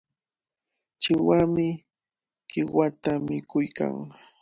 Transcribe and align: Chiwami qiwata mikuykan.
Chiwami 1.01 1.69
qiwata 2.49 3.11
mikuykan. 3.25 3.93